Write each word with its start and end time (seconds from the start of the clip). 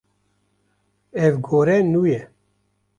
Ev 1.25 1.35
gore 1.45 1.77
nû 1.91 2.01
ye. 2.11 2.19